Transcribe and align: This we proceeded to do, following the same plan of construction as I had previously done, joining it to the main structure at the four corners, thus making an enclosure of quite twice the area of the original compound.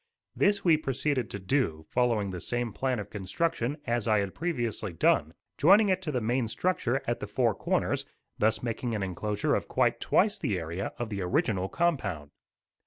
This 0.35 0.65
we 0.65 0.77
proceeded 0.77 1.29
to 1.29 1.37
do, 1.37 1.85
following 1.87 2.31
the 2.31 2.41
same 2.41 2.73
plan 2.73 2.97
of 2.97 3.11
construction 3.11 3.77
as 3.85 4.07
I 4.07 4.17
had 4.17 4.33
previously 4.33 4.93
done, 4.93 5.35
joining 5.59 5.89
it 5.89 6.01
to 6.01 6.11
the 6.11 6.19
main 6.19 6.47
structure 6.47 7.03
at 7.05 7.19
the 7.19 7.27
four 7.27 7.53
corners, 7.53 8.07
thus 8.39 8.63
making 8.63 8.95
an 8.95 9.03
enclosure 9.03 9.53
of 9.53 9.67
quite 9.67 9.99
twice 10.01 10.39
the 10.39 10.57
area 10.57 10.91
of 10.97 11.09
the 11.11 11.21
original 11.21 11.69
compound. 11.69 12.31